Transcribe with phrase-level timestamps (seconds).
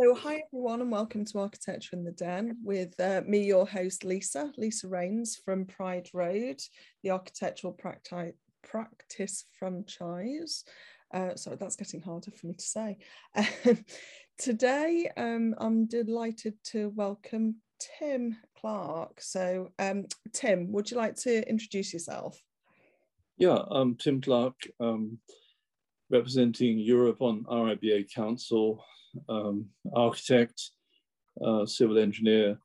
[0.00, 4.02] So, hi everyone, and welcome to Architecture in the Den with uh, me, your host,
[4.02, 6.58] Lisa, Lisa Raynes from Pride Road,
[7.02, 8.32] the architectural practi-
[8.62, 10.64] practice franchise.
[11.12, 12.96] Uh, sorry, that's getting harder for me to say.
[14.38, 17.56] today, um, I'm delighted to welcome
[17.98, 19.20] Tim Clark.
[19.20, 22.40] So, um, Tim, would you like to introduce yourself?
[23.36, 25.18] Yeah, I'm Tim Clark, um,
[26.10, 28.84] representing Europe on RIBA Council,
[29.28, 30.70] um, architect,
[31.44, 32.58] uh, civil engineer,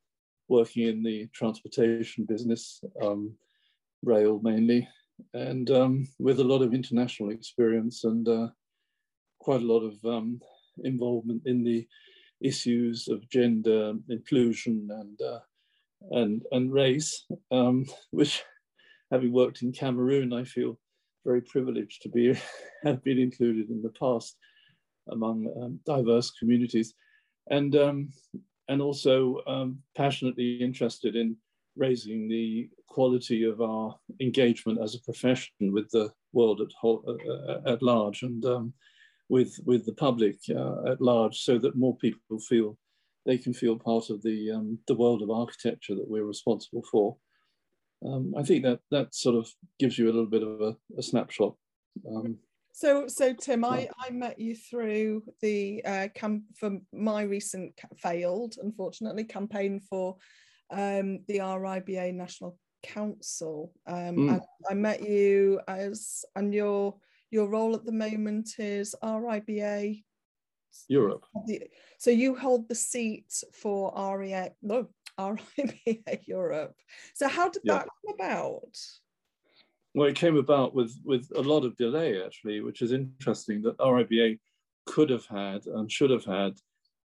[0.48, 3.34] working in the transportation business, um,
[4.04, 4.88] rail mainly,
[5.34, 8.48] and um, with a lot of international experience and uh,
[9.40, 10.40] quite a lot of um,
[10.84, 11.88] involvement in the
[12.41, 15.40] issues of gender inclusion and uh,
[16.12, 18.43] and and race, um, which
[19.12, 20.77] having worked in Cameroon, I feel
[21.26, 22.34] very privileged to be
[22.84, 24.38] have been included in the past
[25.10, 26.94] among um, diverse communities,
[27.49, 28.10] and um,
[28.70, 31.36] and also um, passionately interested in
[31.76, 37.52] raising the quality of our engagement as a profession with the world at whole, uh,
[37.52, 38.74] uh, at large and um,
[39.30, 42.77] with with the public uh, at large, so that more people feel
[43.26, 47.18] they can feel part of the um, the world of architecture that we're responsible for.
[48.06, 51.04] Um, I think that that sort of gives you a little bit of a, a
[51.04, 51.56] snapshot.
[52.08, 52.38] Um,
[52.72, 58.56] so, so Tim, I, I met you through the uh, camp for my recent failed,
[58.62, 60.18] unfortunately, campaign for
[60.72, 63.72] um, the RIBA National Council.
[63.88, 64.42] Um, mm.
[64.70, 66.96] I met you as, and your
[67.31, 70.03] your role at the moment is RIBA
[70.88, 71.25] Europe.
[71.97, 74.88] So you hold the seat for REA, no,
[75.19, 76.75] RIBA Europe.
[77.13, 78.78] So how did that come about?
[79.94, 83.78] Well, it came about with, with a lot of delay, actually, which is interesting that
[83.78, 84.40] RIBA
[84.85, 86.53] could have had and should have had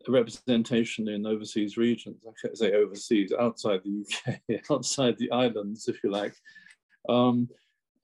[0.07, 5.87] a representation in overseas regions, I can't say overseas, outside the UK, outside the islands,
[5.87, 6.35] if you like,
[7.07, 7.47] um,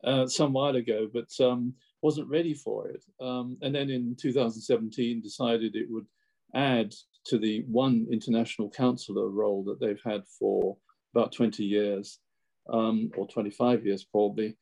[0.03, 3.03] uh, some while ago, but um, wasn't ready for it.
[3.19, 6.07] Um, and then in 2017 decided it would
[6.55, 6.93] add
[7.25, 10.77] to the one international counselor role that they've had for
[11.13, 12.19] about 20 years,
[12.71, 14.55] um, or 25 years probably,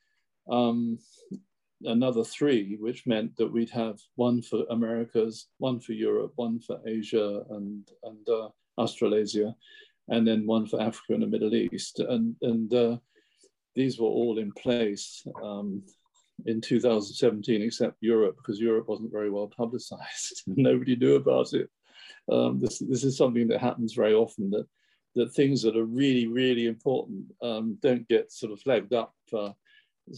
[0.50, 0.98] um,
[1.84, 6.80] another three, which meant that we'd have one for Americas, one for Europe, one for
[6.88, 9.56] Asia and, and uh, Australasia,
[10.10, 12.00] and then one for Africa and the Middle East.
[12.00, 12.98] And, and uh,
[13.76, 15.84] these were all in place um,
[16.46, 20.44] in 2017, except Europe, because Europe wasn't very well publicized.
[20.48, 21.70] Nobody knew about it.
[22.32, 24.68] Um, this, this is something that happens very often that,
[25.16, 29.52] that things that are really, really important um, don't get sort of flagged up uh,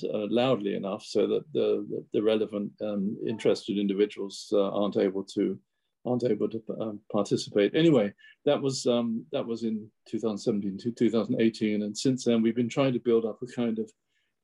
[0.04, 5.24] uh, loudly enough so that the, the, the relevant um, interested individuals uh, aren't able
[5.24, 5.58] to
[6.06, 7.76] aren't able to um, participate.
[7.76, 8.14] Anyway,
[8.46, 12.94] that was um, that was in 2017 to 2018, and since then we've been trying
[12.94, 13.92] to build up a kind of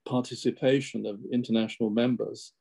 [0.06, 2.54] participation of international members,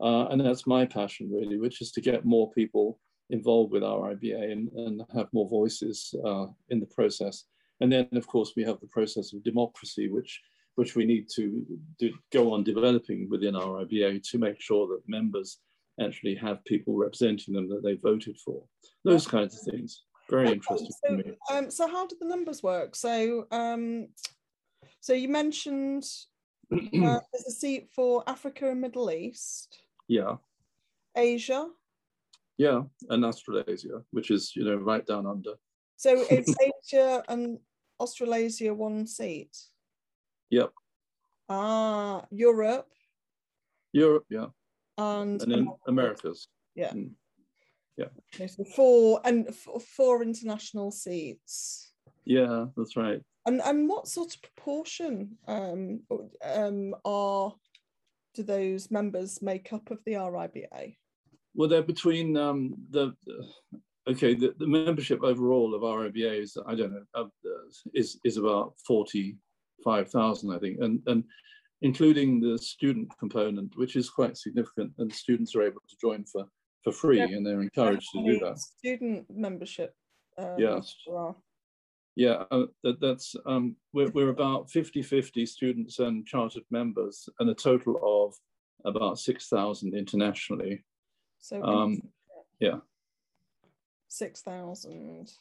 [0.00, 2.98] uh, and that's my passion really, which is to get more people
[3.30, 7.44] involved with RIBA and, and have more voices uh, in the process.
[7.80, 10.40] And then, of course, we have the process of democracy, which
[10.76, 11.66] which we need to
[11.98, 15.58] do, go on developing within our RIBA to make sure that members
[16.00, 18.62] actually have people representing them that they voted for.
[19.04, 20.04] Those kinds of things.
[20.30, 21.36] Very interesting so, for me.
[21.50, 22.96] Um, so how do the numbers work?
[22.96, 24.08] So um,
[25.00, 26.04] so you mentioned
[26.72, 29.78] uh, there's a seat for Africa and Middle East.
[30.08, 30.36] Yeah.
[31.16, 31.68] Asia.
[32.58, 35.54] Yeah, and Australasia, which is you know right down under.
[35.96, 37.58] So it's Asia and
[37.98, 39.56] Australasia one seat.
[40.50, 40.72] Yep.
[41.48, 42.88] Ah, Europe.
[43.92, 44.46] Europe, yeah.
[44.98, 46.48] And, and then Americas.
[46.74, 46.92] Yeah.
[46.92, 47.12] Mm.
[47.96, 48.06] Yeah.
[48.34, 51.92] Okay, so four and four international seats.
[52.24, 53.20] Yeah, that's right.
[53.46, 56.00] And and what sort of proportion um,
[56.44, 57.52] um, are
[58.34, 60.96] do those members make up of the RIBA?
[61.54, 63.14] Well, they're between um, the
[64.08, 67.24] okay the, the membership overall of RIBA is I don't know uh,
[67.94, 69.36] is is about forty
[69.84, 71.24] five thousand I think, and, and
[71.82, 76.44] including the student component, which is quite significant, and students are able to join for,
[76.84, 77.24] for free, yeah.
[77.24, 78.58] and they're encouraged to do that.
[78.58, 79.92] Student membership.
[80.38, 80.94] Um, yes.
[82.14, 87.54] Yeah, uh, that, that's um, we're, we're about 50-50 students and chartered members, and a
[87.54, 88.34] total of
[88.84, 90.84] about 6,000 internationally.
[91.38, 92.02] So um,
[92.60, 92.78] yeah.
[94.08, 95.32] 6,000.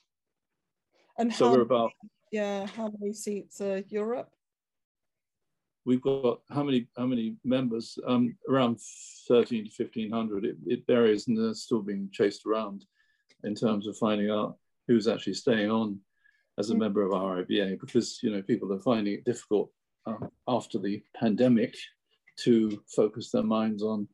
[1.18, 1.92] And so we're about
[2.32, 4.30] yeah, how many seats are Europe?
[5.86, 7.98] We've got how many how many members?
[8.08, 8.80] Um, around
[9.28, 10.46] thirteen to fifteen hundred.
[10.46, 12.86] It, it, varies, and they're still being chased around.
[13.44, 14.58] in terms of finding out
[14.88, 16.00] who's actually staying on
[16.58, 16.80] as a mm.
[16.80, 19.72] member of RIBA because you know people are finding it difficult
[20.06, 21.76] um, after the pandemic
[22.40, 24.08] to focus their minds on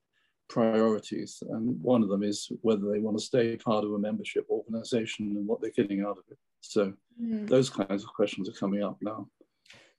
[0.50, 1.42] priorities.
[1.50, 5.36] And one of them is whether they want to stay part of a membership organization
[5.38, 6.38] and what they're getting out of it.
[6.62, 7.48] So mm.
[7.48, 9.28] those kinds of questions are coming up now.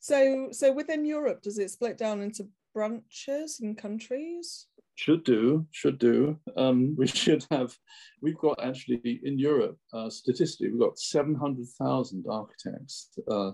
[0.00, 4.66] So, so within Europe, does it split down into branches and countries?
[4.98, 6.36] Should do, should do.
[6.56, 7.72] Um, we should have.
[8.20, 13.10] We've got actually in Europe, uh, statistically, we've got seven hundred thousand architects.
[13.30, 13.52] Uh,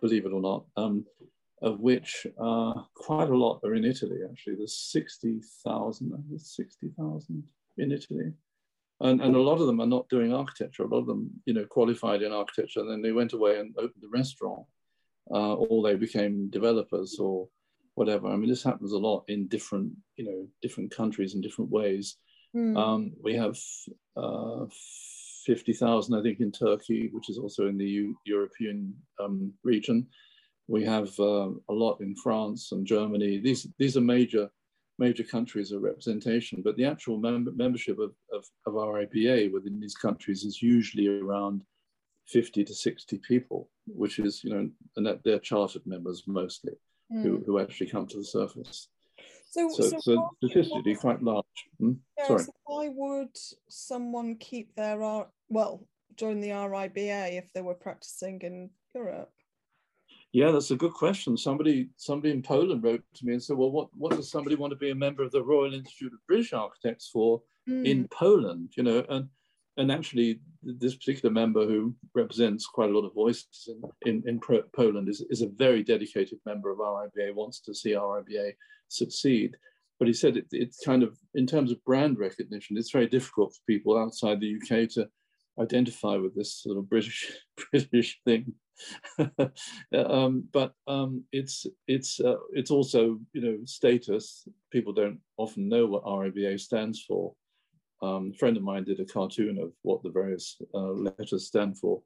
[0.00, 1.04] believe it or not, um,
[1.60, 4.18] of which uh, quite a lot are in Italy.
[4.30, 6.12] Actually, there's sixty thousand.
[6.38, 7.42] Sixty thousand
[7.78, 8.32] in Italy
[9.00, 10.84] and, and a lot of them are not doing architecture.
[10.84, 13.74] A lot of them, you know, qualified in architecture, and then they went away and
[13.76, 14.62] opened a restaurant,
[15.32, 17.48] uh, or they became developers or
[17.96, 18.28] whatever.
[18.28, 22.16] I mean, this happens a lot in different, you know, different countries in different ways.
[22.54, 22.76] Mm.
[22.76, 23.58] Um, we have
[24.16, 24.66] uh,
[25.46, 30.06] 50,000, I think, in Turkey, which is also in the U European um, region.
[30.68, 33.40] We have uh, a lot in France and Germany.
[33.40, 34.48] These, these are major
[34.98, 39.94] major countries of representation, but the actual mem membership of, of, of RIBA within these
[39.94, 41.62] countries is usually around
[42.28, 46.72] 50 to 60 people, which is, you know, and that they're chartered members mostly
[47.12, 47.22] mm.
[47.22, 48.88] who, who actually come to the surface.
[49.50, 51.44] So, so, so, so statistically quite large.
[51.80, 51.92] Hmm?
[52.18, 52.42] Yeah, Sorry.
[52.42, 53.36] So why would
[53.68, 54.98] someone keep their,
[55.48, 55.86] well,
[56.16, 59.30] join the RIBA if they were practicing in Europe?
[60.32, 61.36] Yeah, that's a good question.
[61.38, 64.70] Somebody somebody in Poland wrote to me and said, "Well, what what does somebody want
[64.72, 67.86] to be a member of the Royal Institute of British Architects for mm.
[67.86, 69.28] in Poland?" You know, and
[69.76, 74.40] and actually, this particular member who represents quite a lot of voices in in, in
[74.74, 77.34] Poland is is a very dedicated member of RIBA.
[77.34, 78.52] Wants to see RIBA
[78.88, 79.56] succeed.
[79.98, 83.54] But he said it, it's kind of in terms of brand recognition, it's very difficult
[83.54, 85.08] for people outside the UK to
[85.58, 87.30] identify with this sort of British
[87.70, 88.54] British thing.
[89.94, 94.46] um, but um, it's it's uh, it's also you know status.
[94.70, 97.34] People don't often know what RIBA stands for.
[98.02, 101.78] Um, a friend of mine did a cartoon of what the various uh, letters stand
[101.78, 102.02] for,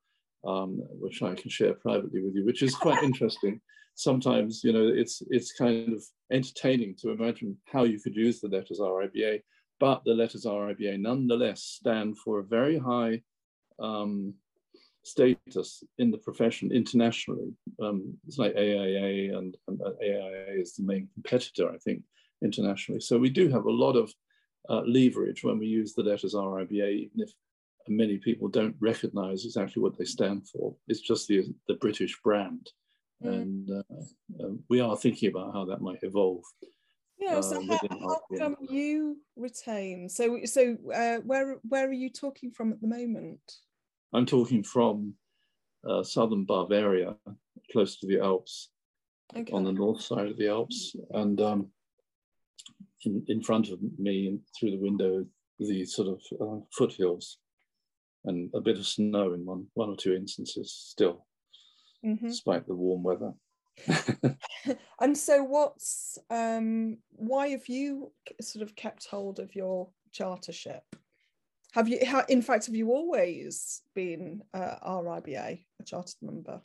[0.47, 3.61] um, which I can share privately with you, which is quite interesting.
[3.97, 6.03] Sometimes you know it's it's kind of
[6.33, 9.43] entertaining to imagine how you could use the letters RIBA,
[9.79, 13.21] but the letters RIBA nonetheless stand for a very high
[13.81, 14.35] um,
[15.03, 17.53] status in the profession internationally.
[17.83, 22.03] Um, it's like AIA, and, and AIA is the main competitor, I think,
[22.43, 23.01] internationally.
[23.01, 24.13] So we do have a lot of
[24.69, 27.33] uh, leverage when we use the letters RIBA, even if
[27.89, 30.75] many people don't recognize exactly what they stand for.
[30.89, 32.71] It's just the, the British brand.
[33.25, 33.33] Mm.
[33.33, 36.43] And uh, uh, we are thinking about how that might evolve.
[37.19, 40.09] Yeah, so uh, how, how come you retain?
[40.09, 43.41] So, so uh, where where are you talking from at the moment?
[44.15, 45.15] I'm talking from
[45.87, 47.17] uh, southern Bavaria,
[47.73, 48.71] close to the Alps,
[49.37, 49.53] okay.
[49.53, 50.97] on the north side of the Alps.
[51.11, 51.69] And um,
[53.05, 55.25] in, in front of me, through the window,
[55.59, 57.39] the sort of uh, foothills
[58.25, 61.27] and a bit of snow in one, one or two instances still,
[62.05, 62.29] mm-hmm.
[62.29, 63.33] despite the warm weather.
[65.01, 70.83] and so what's um why have you sort of kept hold of your chartership
[71.73, 76.61] have you, in fact, have you always been uh, RIBA, a chartered member?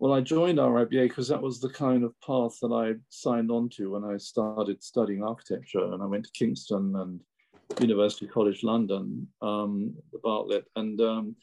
[0.00, 3.68] Well, I joined RIBA because that was the kind of path that I signed on
[3.74, 5.92] to when I started studying architecture.
[5.92, 7.20] And I went to Kingston and
[7.78, 11.36] University College London, um, the Bartlett, and um,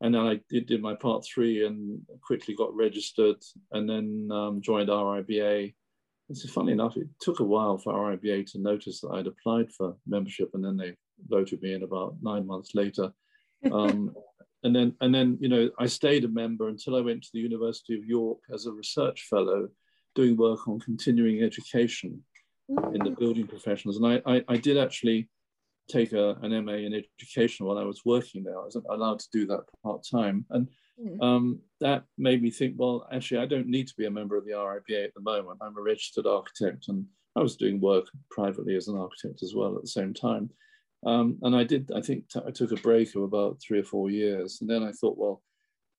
[0.00, 3.36] and then I did, did, my part three and quickly got registered,
[3.70, 5.72] and then um, joined RIBA.
[6.28, 9.96] It's funny enough, it took a while for RIBA to notice that I'd applied for
[10.08, 10.96] membership, and then they
[11.28, 13.12] voted me in about nine months later.
[13.70, 14.12] Um,
[14.64, 17.40] and then, and then, you know, I stayed a member until I went to the
[17.40, 19.68] University of York as a research fellow,
[20.14, 22.22] doing work on continuing education
[22.68, 23.18] in the mm.
[23.18, 23.96] building professions.
[23.96, 25.28] And I, I, I did actually
[25.90, 28.58] take a, an MA in education while I was working there.
[28.58, 30.68] I was allowed to do that part time, and
[31.00, 31.22] mm.
[31.22, 34.44] um, that made me think, well, actually, I don't need to be a member of
[34.44, 35.58] the RIBA at the moment.
[35.60, 37.04] I'm a registered architect, and
[37.36, 40.50] I was doing work privately as an architect as well at the same time.
[41.04, 44.10] Um, and I did, I think I took a break of about three or four
[44.10, 44.58] years.
[44.60, 45.42] And then I thought, well,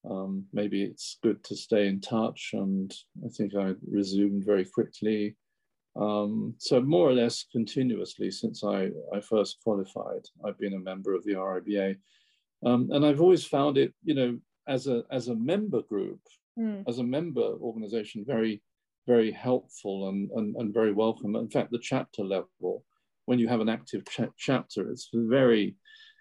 [0.08, 2.50] um, maybe it's good to stay in touch.
[2.52, 2.94] And
[3.24, 5.36] I think I resumed very quickly.
[5.96, 11.14] Um, so more or less continuously since I, I first qualified, I've been a member
[11.14, 11.96] of the RIBA.
[12.66, 16.20] Um, and I've always found it, you know, as a, as a member group,
[16.58, 16.82] mm.
[16.88, 18.62] as a member organization, very,
[19.06, 21.36] very helpful and, and, and very welcome.
[21.36, 22.84] In fact, the chapter level,
[23.26, 25.76] when you have an active ch chapter, it's very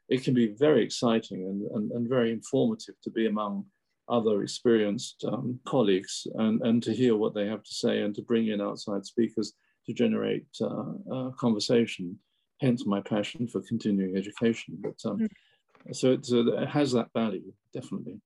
[0.09, 3.65] it can be very exciting and, and, and very informative to be among
[4.09, 8.21] other experienced um, colleagues and, and to hear what they have to say and to
[8.21, 9.53] bring in outside speakers
[9.85, 12.19] to generate uh, conversation.
[12.61, 14.77] Hence my passion for continuing education.
[14.79, 15.95] But um, mm.
[15.95, 18.19] so it, so it has that value, definitely.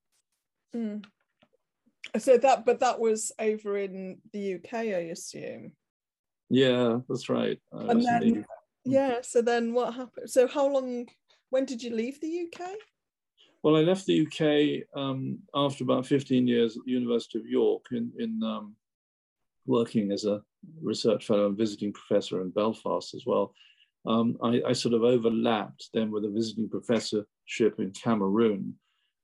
[0.74, 1.04] Mm.
[2.18, 5.72] So that, but that was over in the UK, I assume.
[6.50, 7.58] Yeah, that's right.
[7.72, 8.44] and then, the...
[8.84, 9.20] yeah.
[9.22, 10.30] So then, what happened?
[10.30, 11.06] So how long?
[11.50, 12.72] When did you leave the UK?
[13.62, 17.86] Well, I left the UK um, after about 15 years at the University of York
[17.90, 18.76] in, in um,
[19.66, 20.42] working as a
[20.80, 23.52] research fellow and visiting professor in Belfast as well.
[24.06, 28.74] Um, I, I, sort of overlapped then with a visiting professorship in Cameroon,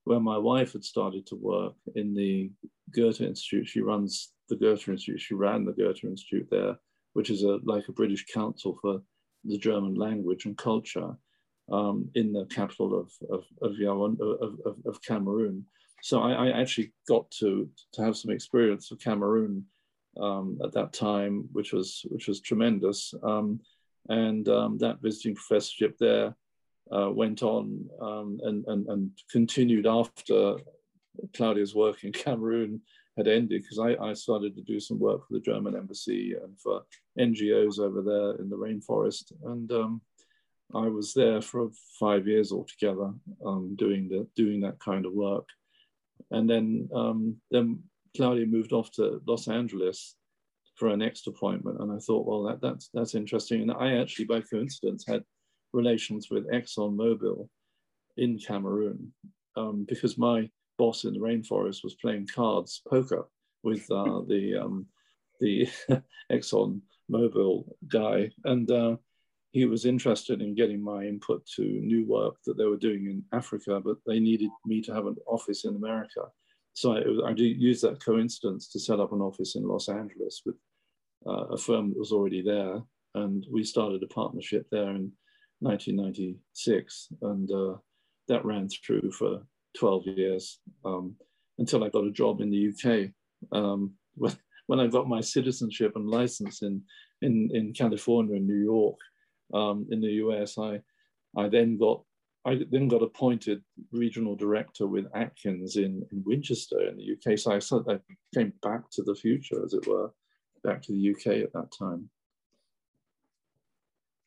[0.03, 2.51] where my wife had started to work in the
[2.91, 3.69] Goethe Institute.
[3.69, 5.21] She runs the Goethe Institute.
[5.21, 6.77] She ran the Goethe Institute there,
[7.13, 9.01] which is a like a British council for
[9.45, 11.11] the German language and culture
[11.71, 15.65] um, in the capital of, of, of, of, of Cameroon.
[16.03, 19.65] So I, I, actually got to, to have some experience of Cameroon
[20.21, 23.15] um, at that time, which was, which was tremendous.
[23.23, 23.61] Um,
[24.11, 26.37] and um, that visiting professorship there
[26.95, 30.57] uh, went on um, and, and, and continued after
[31.35, 32.83] Claudia's work in Cameroon
[33.17, 36.59] had ended because I, I, started to do some work for the German embassy and
[36.61, 36.83] for
[37.19, 39.33] NGOs over there in the rainforest.
[39.45, 40.01] And um,
[40.75, 43.13] I was there for five years altogether,
[43.45, 45.49] um, doing the doing that kind of work,
[46.31, 47.83] and then um, then
[48.17, 50.17] Claudia moved off to Los Angeles
[50.77, 53.63] for her next appointment, and I thought, well, that, that's that's interesting.
[53.63, 55.23] And I actually, by coincidence, had
[55.73, 57.49] relations with Exxon Mobil
[58.17, 59.13] in Cameroon
[59.57, 63.29] um, because my boss in the rainforest was playing cards poker
[63.63, 64.87] with uh, the um,
[65.41, 65.69] the
[66.33, 68.97] Exxon Mobil guy, and uh,
[69.53, 73.23] he was interested in getting my input to new work that they were doing in
[73.33, 76.23] Africa, but they needed me to have an office in America.
[76.73, 80.57] So I, I used that coincidence to set up an office in Los Angeles with
[81.25, 82.83] uh, a firm that was already there.
[83.15, 85.13] And we started a partnership there in
[85.61, 87.09] 1996.
[87.23, 87.75] And uh,
[88.27, 89.47] that ran through for
[89.79, 91.15] 12 years um,
[91.59, 93.11] until I got a job in the UK.
[93.53, 96.83] Um, when, when I got my citizenship and license in,
[97.23, 98.97] in, in California and New York,
[99.53, 100.59] um, in the US.
[100.59, 100.81] I,
[101.37, 102.03] I then got
[102.47, 107.39] I then got appointed regional director with Atkins in, in Winchester in the UK.
[107.39, 108.03] So I sort of
[108.35, 110.13] came back to the future, as it were,
[110.63, 112.11] back to the UK at that time.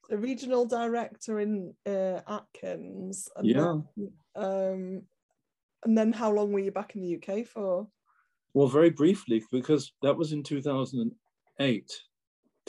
[0.10, 3.30] The regional director in uh, Atkins.
[3.44, 3.76] Yeah.
[3.96, 5.02] Then, um,
[5.88, 7.88] and then how long were you back in the UK for?
[8.54, 11.92] Well, very briefly, because that was in 2008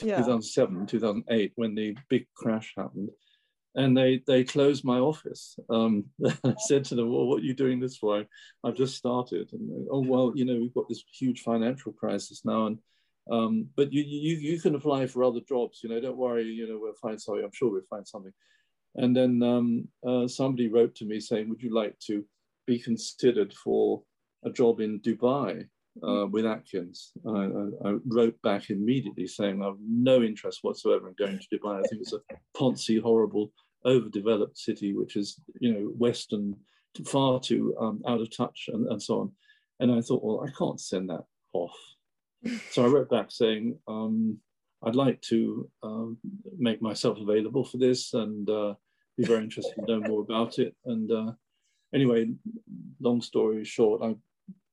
[0.03, 0.17] yeah.
[0.19, 3.11] 2007, 2008, when the big crash happened.
[3.75, 5.59] And they, they closed my office.
[5.69, 6.07] Um,
[6.45, 8.25] I said to them, well, what are you doing this for?
[8.65, 9.51] I've just started.
[9.53, 12.67] And they, oh, well, you know, we've got this huge financial crisis now.
[12.67, 12.79] And
[13.31, 16.67] um, but you, you, you can apply for other jobs, you know, don't worry, you
[16.67, 17.45] know, we'll find something.
[17.45, 18.33] I'm sure we'll find something.
[18.95, 22.25] And then um, uh, somebody wrote to me saying, would you like to
[22.73, 24.03] be considered for
[24.45, 25.69] a job in Dubai?
[26.07, 27.13] uh, with Atkins.
[27.27, 31.79] I, I, wrote back immediately saying I have no interest whatsoever in going to Dubai.
[31.79, 32.21] I think it's a
[32.57, 33.53] poncy, horrible,
[33.85, 36.57] overdeveloped city, which is you know Western,
[37.07, 39.33] far too um, out of touch, and, and so on.
[39.81, 41.77] And I thought, well, I can't send that off.
[42.71, 44.39] So I wrote back saying um,
[44.85, 46.19] I'd like to um,
[46.57, 48.75] make myself available for this and uh,
[49.17, 50.77] be very interested to know more about it.
[50.85, 51.33] And uh,
[51.95, 52.31] anyway,
[53.01, 54.17] long story short, I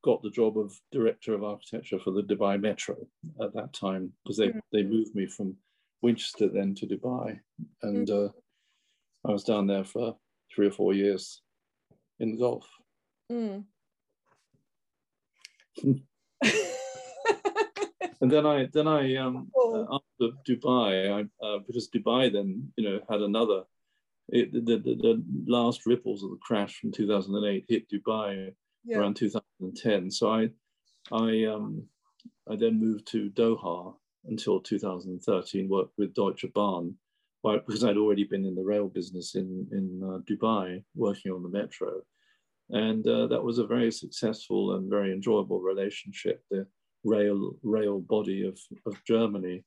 [0.04, 2.96] got the job of director of architecture for the Dubai Metro
[3.42, 4.60] at that time because they, mm.
[4.72, 5.56] they moved me from
[6.02, 7.40] Winchester then to Dubai.
[7.82, 8.28] And mm.
[8.28, 8.32] uh,
[9.28, 10.16] I was down there for
[10.54, 11.42] three or four years
[12.20, 12.68] in the Gulf.
[13.32, 13.64] Mm.
[18.22, 20.00] and then I then I um, oh.
[20.00, 23.64] after Dubai, I, uh, because Dubai then you know had another
[24.30, 28.52] it, the, the, the last ripples of the crash from 2008 hit Dubai
[28.84, 28.98] yeah.
[28.98, 30.12] around 2010.
[30.12, 30.50] So I,
[31.12, 31.84] I, um,
[32.50, 33.94] I then moved to Doha
[34.26, 36.96] until 2013, worked with Deutsche Bahn,
[37.44, 41.50] because I'd already been in the rail business in, in uh, Dubai, working on the
[41.50, 42.02] metro.
[42.70, 46.42] And uh, that was a very successful and very enjoyable relationship.
[46.50, 46.66] The
[47.04, 49.64] rail, rail body of, of Germany,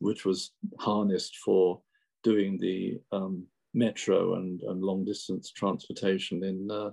[0.00, 1.80] which was harnessed for
[2.22, 6.90] doing the um, metro and, and long distance transportation in uh,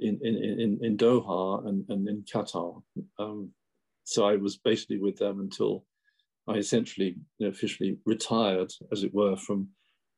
[0.00, 2.82] in, in, in, Doha and, and in Qatar.
[3.20, 3.50] Um,
[4.02, 5.84] so I was basically with them until
[6.48, 9.68] I essentially you know, officially retired, as it were, from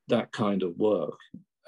[0.09, 1.19] that kind of work.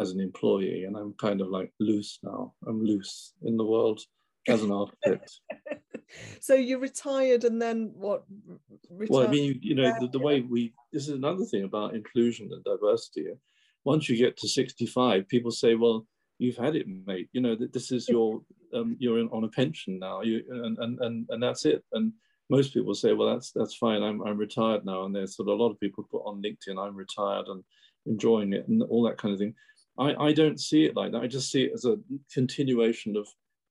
[0.00, 2.54] as an employee, and I'm kind of like loose now.
[2.66, 4.00] I'm loose in the world
[4.46, 5.40] as an architect.
[6.40, 8.24] so you retired and then what?
[8.90, 9.10] Retired?
[9.10, 11.94] Well, I mean, you, you know, the, the, way we, this is another thing about
[11.94, 13.26] inclusion and diversity.
[13.88, 16.06] Once you get to 65, people say, well,
[16.38, 17.30] you've had it, mate.
[17.32, 18.42] You know, that this is your,
[18.74, 21.82] um, you're in, on a pension now, you, and, and, and, and that's it.
[21.92, 22.12] And
[22.50, 24.02] most people say, well, that's, that's fine.
[24.02, 25.04] I'm, I'm retired now.
[25.04, 27.64] And there's sort of a lot of people put on LinkedIn, I'm retired and
[28.04, 29.54] enjoying it and all that kind of thing.
[29.98, 31.22] I, I don't see it like that.
[31.22, 31.96] I just see it as a
[32.30, 33.26] continuation of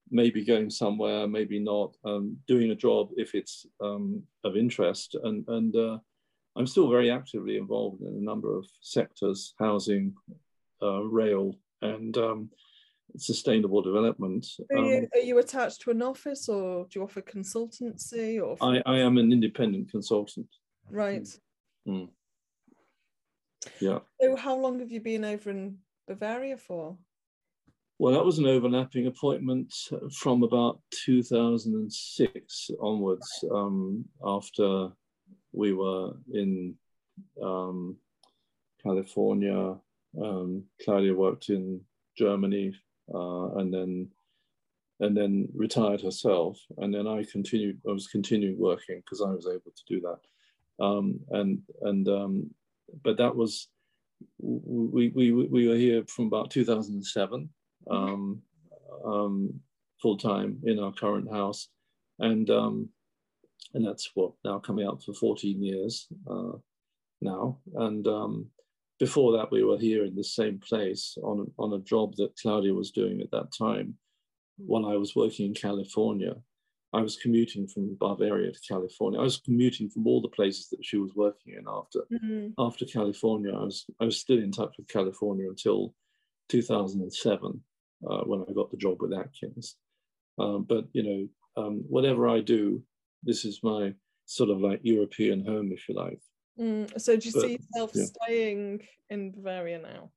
[0.09, 5.15] maybe going somewhere, maybe not, um, doing a job if it's um, of interest.
[5.24, 5.97] And, and uh,
[6.58, 10.16] I'm still very actively involved in a number of sectors, housing,
[10.82, 12.50] uh, rail, and um,
[13.16, 14.48] sustainable development.
[14.72, 18.42] Are you, um, are you, attached to an office or do you offer consultancy?
[18.42, 20.48] Or I, I am an independent consultant.
[20.90, 21.28] Right.
[21.88, 22.10] Mm.
[23.80, 24.00] Yeah.
[24.20, 26.98] So how long have you been over in Bavaria for?
[28.00, 29.74] Well, that was an overlapping appointment
[30.12, 34.90] from about 2006 onwards, um, after
[35.58, 36.76] we were in
[37.42, 37.98] um,
[38.84, 39.76] California.
[40.22, 41.82] Um, Claudia worked in
[42.18, 42.74] Germany
[43.14, 44.10] uh, and then
[45.00, 46.60] and then retired herself.
[46.78, 47.80] And then I continued.
[47.88, 50.84] I was continuing working because I was able to do that.
[50.84, 52.50] Um, and and um,
[53.04, 53.68] but that was
[54.40, 57.50] we, we we were here from about 2007
[57.90, 58.42] um,
[59.06, 59.60] um,
[60.02, 61.70] full time in our current house,
[62.20, 62.90] and um,
[63.74, 66.54] and that's what now coming up for 14 years uh,
[67.22, 67.60] now.
[67.76, 68.48] And um,
[69.00, 72.74] before that, we were here in the same place on on a job that Claudia
[72.74, 73.96] was doing at that time,
[74.58, 76.36] while I was working in California.
[76.94, 79.20] I was commuting from Bavaria to California.
[79.20, 82.48] I was commuting from all the places that she was working in after mm-hmm.
[82.58, 83.54] after California.
[83.54, 85.94] I was I was still in touch with California until
[86.50, 87.62] 2007
[88.10, 89.76] uh, when I got the job with Atkins.
[90.39, 92.84] Um, but you know, um, whatever I do,
[93.28, 93.94] this is my
[94.26, 96.22] sort of like European home, if you like.
[96.60, 98.06] Mm, so do you but, see yourself yeah.
[98.06, 100.12] staying in Bavaria now?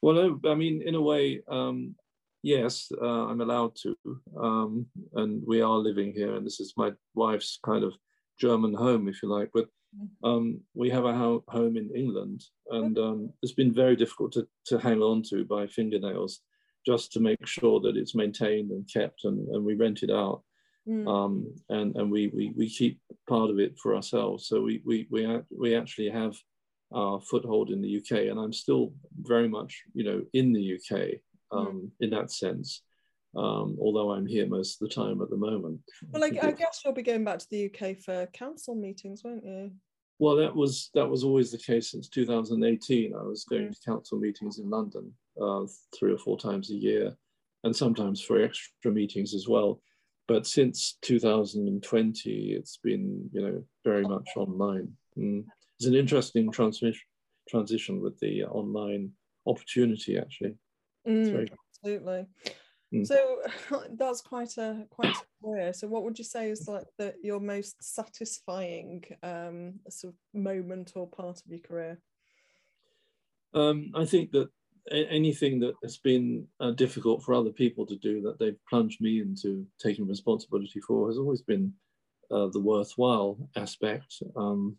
[0.00, 1.94] Well, I mean, in a way, um,
[2.42, 3.96] yes, uh, I'm allowed to,
[4.36, 7.94] um, and we are living here, and this is my wife's kind of
[8.40, 9.50] German home, if you like.
[9.54, 9.66] But
[9.96, 10.28] mm-hmm.
[10.28, 14.48] um, we have a ho- home in England, and um, it's been very difficult to,
[14.66, 16.40] to hang on to by fingernails
[16.84, 20.42] just to make sure that it's maintained and kept and, and we rent it out.
[20.88, 21.06] Mm.
[21.08, 24.48] Um, and and we, we, we keep part of it for ourselves.
[24.48, 26.34] So we, we, we, we actually have
[26.92, 31.20] our foothold in the UK and I'm still very much, you know, in the UK
[31.50, 31.90] um, mm.
[32.00, 32.82] in that sense.
[33.34, 35.80] Um, although I'm here most of the time at the moment.
[36.10, 39.44] Well, I, I guess you'll be going back to the UK for council meetings, won't
[39.44, 39.70] you?
[40.18, 43.14] Well, that was that was always the case since 2018.
[43.14, 43.74] I was going mm.
[43.74, 45.62] to council meetings in London uh,
[45.98, 47.16] three or four times a year,
[47.64, 49.80] and sometimes for extra meetings as well.
[50.28, 54.92] But since 2020, it's been you know very much online.
[55.18, 55.44] Mm.
[55.78, 57.02] It's an interesting transmission
[57.48, 59.10] transition with the online
[59.46, 60.54] opportunity actually.
[61.06, 61.52] Mm, very...
[61.84, 62.26] Absolutely.
[62.94, 63.06] Mm.
[63.06, 63.42] So
[63.98, 65.72] that's quite a quite a career.
[65.72, 70.92] So what would you say is like the, your most satisfying um, sort of moment
[70.94, 71.98] or part of your career?
[73.54, 74.48] Um, I think that
[74.90, 79.20] anything that has been uh, difficult for other people to do that they've plunged me
[79.20, 81.72] into taking responsibility for has always been
[82.30, 84.22] uh, the worthwhile aspect.
[84.36, 84.76] Um,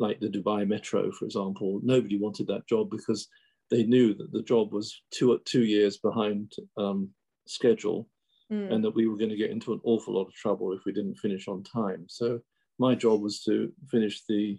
[0.00, 3.28] like the Dubai Metro, for example, nobody wanted that job because
[3.70, 7.10] they knew that the job was two two years behind um,
[7.46, 8.08] schedule
[8.50, 8.72] mm.
[8.72, 10.92] and that we were going to get into an awful lot of trouble if we
[10.92, 12.06] didn't finish on time.
[12.08, 12.40] So
[12.78, 14.58] my job was to finish the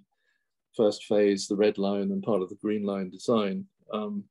[0.75, 4.23] first phase, the red line and part of the green line design um,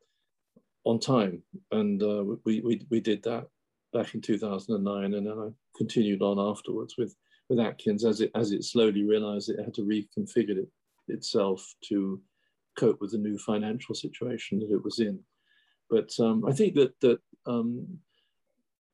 [0.89, 1.43] on time.
[1.71, 3.47] And uh, we, we, we did that
[3.93, 7.15] back in 2009 and then I continued on afterwards with,
[7.51, 10.69] with Atkins as it, as it slowly realized it had to reconfigure it,
[11.09, 12.21] itself to
[12.79, 15.21] cope with the new financial situation that it was in.
[15.91, 17.99] But um, I think that, that um,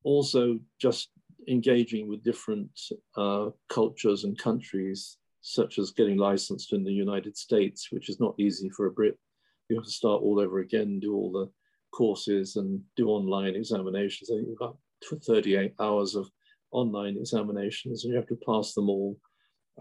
[0.03, 1.11] also just
[1.47, 2.71] engaging with different
[3.15, 8.35] uh, cultures and countries, such as getting licensed in the United States, which is not
[8.37, 9.17] easy for a Brit.
[9.69, 11.49] You have to start all over again, do all the
[11.95, 14.29] courses and do online examinations.
[14.31, 14.77] I think about
[15.25, 16.29] 38 hours of
[16.71, 19.17] online examinations, and you have to pass them all.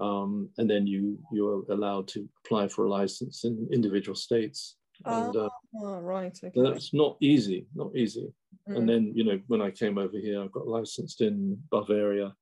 [0.00, 4.76] Um, and then you you are allowed to apply for a license in individual states.
[5.04, 6.36] And, uh, oh, right.
[6.42, 6.62] Okay.
[6.62, 8.32] That's not easy, not easy.
[8.68, 8.76] Mm.
[8.76, 12.34] And then, you know, when I came over here, I got licensed in Bavaria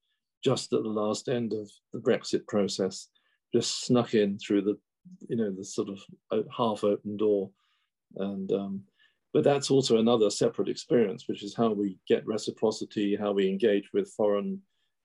[0.44, 3.08] just at the last end of the Brexit process,
[3.54, 4.78] just snuck in through the,
[5.28, 7.50] you know, the sort of half open door.
[8.16, 8.82] And um,
[9.32, 13.90] but that's also another separate experience, which is how we get reciprocity, how we engage
[13.92, 14.60] with foreign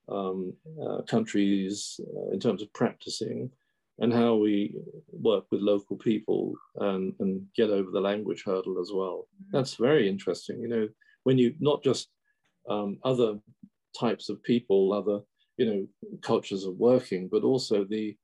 [0.10, 0.54] um,
[0.86, 3.50] uh, countries uh, in terms of practicing,
[4.00, 4.76] and how we
[5.12, 9.28] work with local people and, and get over the language hurdle as well.
[9.52, 10.60] That's very interesting.
[10.62, 10.90] You know,
[11.24, 12.10] when you not just
[12.70, 13.40] um, other
[13.98, 15.22] types of people, other
[15.58, 15.88] you know
[16.22, 18.16] cultures of working, but also the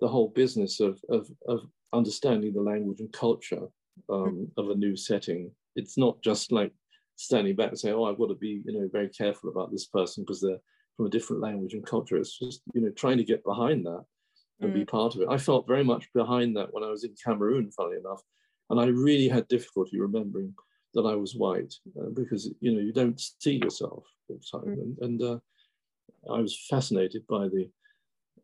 [0.00, 3.66] the whole business of of, of understanding the language and culture
[4.08, 5.50] um, of a new setting.
[5.76, 6.72] It's not just like
[7.16, 9.86] standing back and saying, "Oh, I've got to be you know very careful about this
[9.86, 10.60] person because they're
[10.96, 14.04] from a different language and culture." It's just you know trying to get behind that
[14.60, 14.74] and mm.
[14.74, 15.28] be part of it.
[15.30, 18.22] I felt very much behind that when I was in Cameroon, funnily enough,
[18.70, 20.54] and I really had difficulty remembering
[20.94, 24.76] that I was white uh, because you know you don't see yourself all the time,
[24.76, 24.82] mm.
[24.82, 25.38] and, and uh,
[26.32, 27.68] I was fascinated by the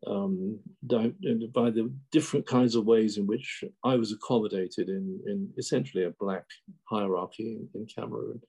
[0.05, 6.03] um, by the different kinds of ways in which I was accommodated in, in essentially
[6.03, 6.45] a black
[6.83, 8.41] hierarchy in, in Cameroon.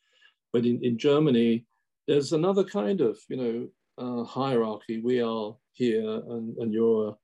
[0.53, 1.67] But in, in Germany,
[2.07, 5.01] there's another kind of, you know, uh, hierarchy.
[5.01, 7.17] We are here and, and you're,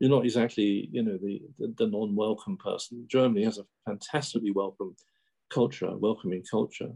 [0.00, 3.06] you're not exactly, you know, the, the, the non-welcome person.
[3.08, 4.96] Germany has a fantastically welcome
[5.50, 6.90] culture, welcoming culture.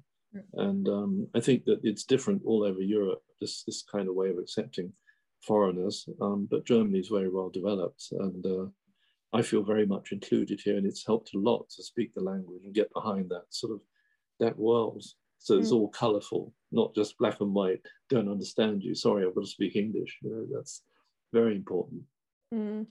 [0.55, 4.29] And um, I think that it's different all over Europe, this, this kind of way
[4.29, 4.92] of accepting
[5.42, 8.09] foreigners, um, but Germany is very well developed.
[8.12, 8.66] And uh,
[9.33, 12.62] I feel very much included here, and it's helped a lot to speak the language
[12.64, 13.81] and get behind that sort of
[14.40, 15.03] that world.
[15.38, 15.61] So mm.
[15.61, 17.81] it's all colourful, not just black and white.
[18.09, 18.94] Don't understand you.
[18.94, 20.18] Sorry, I've got to speak English.
[20.22, 20.83] You know, that's
[21.33, 22.03] very important.
[22.55, 22.87] Mm.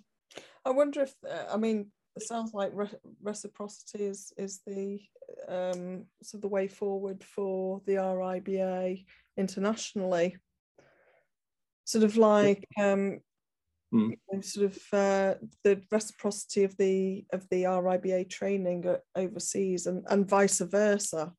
[0.66, 2.90] I wonder if uh, I mean it sounds like re-
[3.22, 5.00] reciprocity is is the
[5.48, 9.06] um, sort of the way forward for the RIBA
[9.38, 10.38] internationally
[11.86, 13.20] sort of like um,
[13.94, 14.12] mm.
[14.12, 20.04] you know, sort of uh, the reciprocity of the of the RIBA training overseas and,
[20.10, 21.32] and vice versa.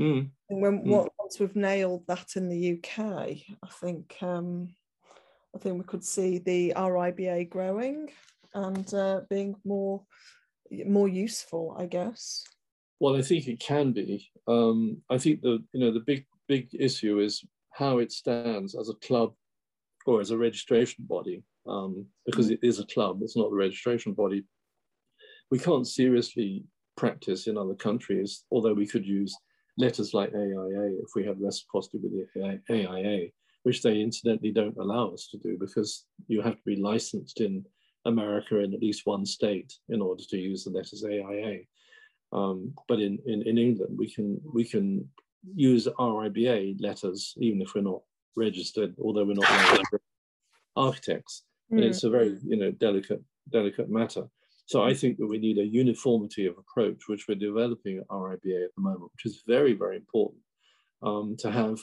[0.00, 0.30] Mm.
[0.50, 1.08] And when mm.
[1.18, 4.74] once we've nailed that in the UK, I think um,
[5.54, 8.08] I think we could see the RIBA growing
[8.54, 10.02] and uh, being more
[10.86, 12.44] more useful, I guess.
[12.98, 14.30] Well, I think it can be.
[14.48, 18.88] Um, I think the you know the big big issue is how it stands as
[18.88, 19.34] a club
[20.06, 24.12] or as a registration body, um, because it is a club, it's not the registration
[24.12, 24.44] body.
[25.50, 26.64] We can't seriously
[26.96, 29.36] practice in other countries, although we could use
[29.78, 33.28] letters like AIA if we have reciprocity with the AIA,
[33.62, 37.64] which they incidentally don't allow us to do because you have to be licensed in
[38.04, 41.60] America in at least one state in order to use the letters AIA.
[42.32, 45.08] Um, but in, in, in England, we can, we can
[45.54, 48.02] use RIBA letters even if we're not
[48.36, 49.80] registered, although we're not
[50.76, 51.44] architects.
[51.72, 51.78] Mm.
[51.78, 54.24] And it's a very, you know, delicate, delicate matter.
[54.66, 58.64] So I think that we need a uniformity of approach, which we're developing at RIBA
[58.64, 60.40] at the moment, which is very, very important
[61.02, 61.80] um, to have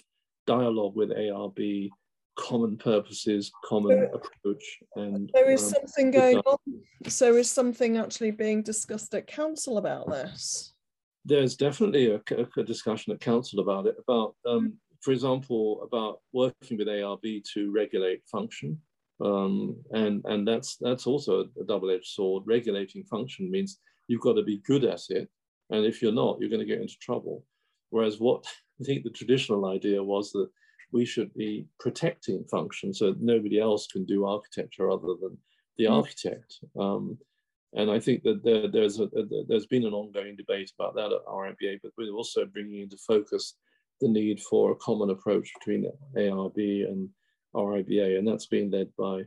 [0.47, 1.89] dialogue with ARB,
[2.37, 4.79] common purposes, common approach.
[4.95, 6.57] And there is um, something going on.
[7.07, 10.73] So is something actually being discussed at council about this?
[11.25, 12.21] There's definitely a,
[12.57, 17.71] a discussion at council about it, about um, for example, about working with ARB to
[17.71, 18.79] regulate function.
[19.23, 22.43] Um, and, and that's, that's also a double-edged sword.
[22.45, 25.29] Regulating function means you've got to be good at it.
[25.69, 27.45] And if you're not, you're going to get into trouble.
[27.89, 28.45] Whereas what
[28.81, 30.47] I think the traditional idea was that
[30.91, 35.37] we should be protecting function so nobody else can do architecture other than
[35.77, 35.91] the mm.
[35.91, 36.59] architect.
[36.79, 37.17] Um,
[37.73, 39.07] and I think that there, there's, a,
[39.47, 43.55] there's been an ongoing debate about that at RIBA, but we're also bringing into focus
[44.01, 47.09] the need for a common approach between ARB and
[47.55, 49.23] RIBA, and that's being led by,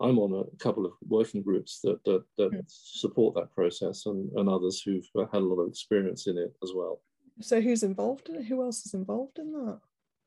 [0.00, 2.64] I'm on a couple of working groups that, that, that mm.
[2.66, 6.72] support that process and, and others who've had a lot of experience in it as
[6.74, 7.00] well.
[7.40, 8.46] So who's involved in it?
[8.46, 9.80] Who else is involved in that?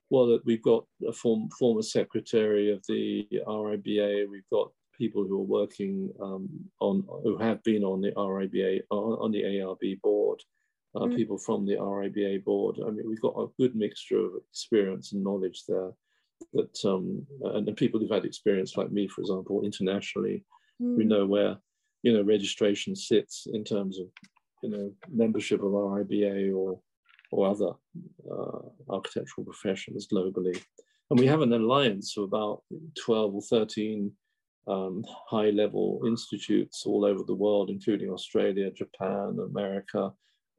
[0.09, 5.43] Well, we've got a form, former secretary of the RIBA, we've got people who are
[5.43, 6.49] working um,
[6.81, 10.41] on, who have been on the RIBA, on the ARB board,
[10.95, 11.15] uh, mm.
[11.15, 12.77] people from the RIBA board.
[12.85, 15.91] I mean, we've got a good mixture of experience and knowledge there.
[16.53, 20.43] That um, and, and people who've had experience, like me, for example, internationally,
[20.81, 20.97] mm.
[20.97, 21.57] we know where
[22.03, 24.07] you know registration sits in terms of
[24.63, 26.79] you know membership of RIBA or
[27.31, 27.71] or other
[28.29, 30.61] uh, architectural professions globally.
[31.09, 32.63] And we have an alliance of about
[33.03, 34.11] 12 or 13
[34.67, 40.11] um, high level institutes all over the world, including Australia, Japan, America,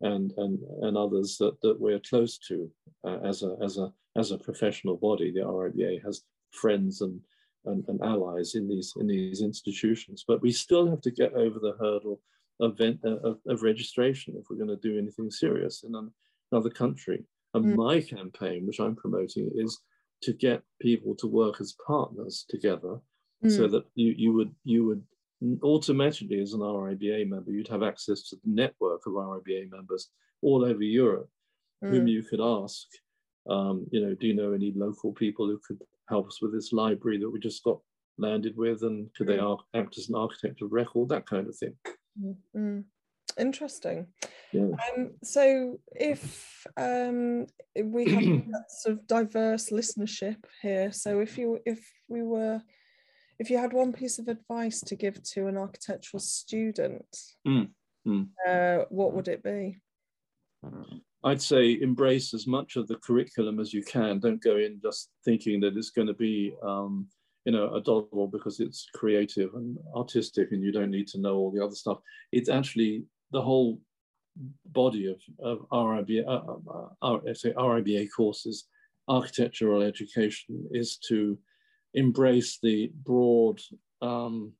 [0.03, 2.71] and and and others that, that we're close to
[3.07, 5.33] uh, as a as a as a professional body.
[5.33, 7.21] The RIBA has friends and,
[7.65, 11.59] and and allies in these in these institutions, but we still have to get over
[11.59, 12.21] the hurdle
[12.61, 15.85] of, of, of registration if we're going to do anything serious.
[15.85, 16.11] in
[16.53, 17.25] another country.
[17.55, 17.77] And mm.
[17.77, 19.81] my campaign, which I'm promoting, is
[20.23, 22.99] to get people to work as partners together,
[23.45, 23.57] mm.
[23.57, 25.03] so that you you would you would
[25.63, 30.09] automatically, as an RIBA member, you'd have access to the network of RIBA members
[30.43, 31.29] all over Europe,
[31.85, 31.91] mm.
[31.91, 32.87] whom you could ask,
[33.49, 36.73] um, you know, do you know any local people who could help us with this
[36.73, 37.79] library that we just got
[38.19, 39.61] landed with, and could mm.
[39.73, 41.75] they act as an architect of record, that kind of thing.
[42.57, 42.85] Mm.
[43.39, 44.07] Interesting.
[44.53, 44.69] Yeah.
[44.97, 47.47] Um, so if um,
[47.83, 52.61] we have sort of diverse listenership here, so if you if we were
[53.43, 57.05] if you had one piece of advice to give to an architectural student,
[57.47, 57.69] mm,
[58.07, 58.29] mm.
[58.47, 59.77] Uh, what would it be?
[61.25, 64.21] I'd say embrace as much of the curriculum as you can.
[64.21, 67.09] Don't go in just thinking that it's going to be, um,
[67.45, 71.35] you know, a doggerel because it's creative and artistic and you don't need to know
[71.35, 71.99] all the other stuff.
[72.31, 73.03] It's actually
[73.33, 73.81] the whole
[74.67, 78.69] body of, of RIBA, uh, uh, uh say RIBA courses,
[79.09, 81.37] architectural education is to
[81.95, 83.61] embrace the broad
[84.01, 84.53] um,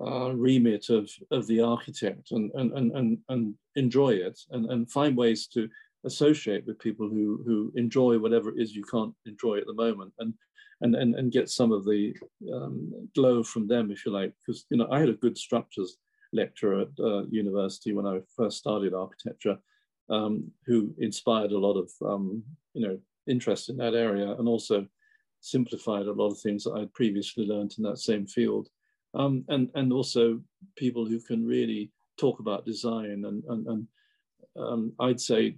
[0.00, 5.16] uh, remit of, of the architect and, and, and, and, enjoy it and, and find
[5.16, 5.66] ways to
[6.04, 10.12] associate with people who, who enjoy whatever it is you can't enjoy at the moment
[10.18, 10.34] and,
[10.82, 12.14] and, and, and get some of the
[12.52, 14.32] um, glow from them, if you like.
[14.44, 15.96] Because, you know, I had a good structures
[16.32, 19.58] lecturer at uh, university when I first started architecture
[20.10, 22.42] um, who inspired a lot of, um,
[22.74, 24.86] you know, interest in that area and also
[25.42, 28.68] simplified a lot of things that I'd previously learned in that same field.
[29.14, 30.40] Um, and, and also
[30.76, 33.86] people who can really talk about design and, and, and
[34.56, 35.56] um, I'd say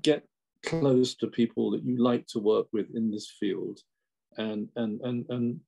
[0.00, 0.26] get
[0.64, 3.80] close to people that you like to work with in this field
[4.38, 5.60] and, and, and, and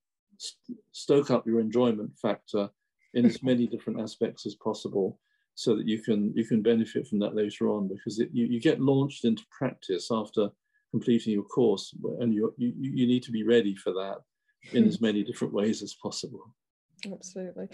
[0.92, 2.70] stoke up your enjoyment factor
[3.14, 5.18] in as many different aspects as possible
[5.54, 8.60] so that you can you can benefit from that later on because it, you, you
[8.60, 10.50] get launched into practice after
[10.90, 14.18] completing your course and you, you, you need to be ready for that
[14.72, 16.54] in as many different ways as possible.
[17.10, 17.68] Absolutely.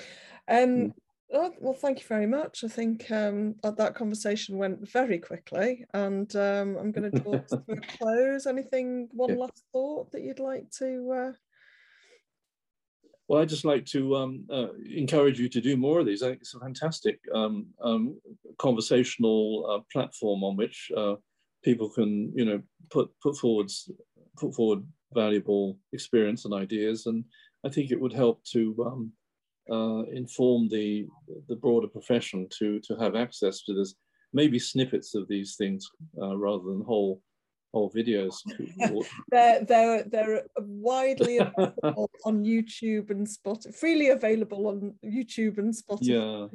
[0.48, 0.92] Um, mm.
[1.28, 2.64] well, well, thank you very much.
[2.64, 7.62] I think um, that conversation went very quickly and um, I'm going to draw to
[7.68, 8.46] a close.
[8.46, 9.36] Anything, one yeah.
[9.36, 11.32] last thought that you'd like to uh...
[13.28, 16.22] Well, I'd just like to um, uh, encourage you to do more of these.
[16.22, 18.20] I think it's a fantastic um, um,
[18.58, 21.14] conversational uh, platform on which uh,
[21.62, 23.90] people can, you know, put put forwards
[24.36, 27.24] put forward valuable experience and ideas, and
[27.64, 29.12] I think it would help to um,
[29.70, 31.06] uh, inform the
[31.48, 33.94] the broader profession to to have access to this,
[34.32, 35.88] maybe snippets of these things
[36.20, 37.22] uh, rather than whole
[37.72, 38.34] whole videos.
[39.30, 46.00] they're they're they're widely available on YouTube and Spotify, freely available on YouTube and Spotify.
[46.02, 46.46] Yeah,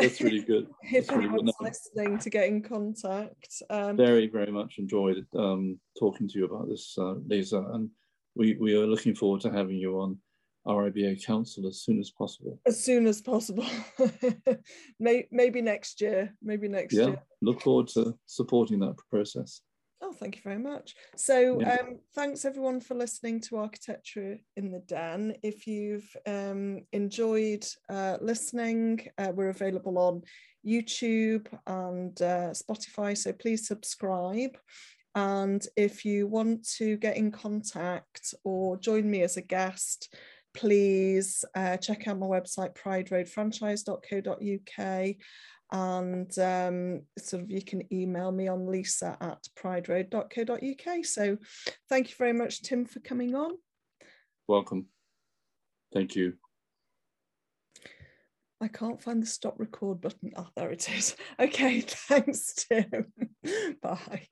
[0.00, 0.68] that's, really good.
[0.82, 3.62] if that's anyone's really listening, to get in contact.
[3.70, 7.90] Um, very very much enjoyed um, talking to you about this, uh, Lisa, and
[8.34, 10.18] we we are looking forward to having you on.
[10.66, 12.60] our RIBA Council as soon as possible.
[12.66, 13.66] As soon as possible.
[15.00, 16.34] maybe next year.
[16.42, 17.02] Maybe next year.
[17.02, 17.22] yeah, year.
[17.40, 19.62] Look forward to supporting that process.
[20.20, 20.94] Thank you very much.
[21.16, 21.78] So, yeah.
[21.80, 25.34] um, thanks everyone for listening to Architecture in the Den.
[25.42, 30.20] If you've um, enjoyed uh, listening, uh, we're available on
[30.66, 34.58] YouTube and uh, Spotify, so please subscribe.
[35.14, 40.14] And if you want to get in contact or join me as a guest,
[40.52, 45.16] please uh, check out my website, prideroadfranchise.co.uk
[45.72, 51.04] and um, sort of you can email me on lisa at prideroad.co.uk.
[51.04, 51.36] So
[51.88, 53.52] thank you very much, Tim, for coming on.
[54.48, 54.86] Welcome.
[55.92, 56.34] Thank you.
[58.60, 60.32] I can't find the stop record button.
[60.36, 61.16] Oh, there it is.
[61.40, 63.12] Okay, thanks, Tim.
[63.82, 64.28] Bye.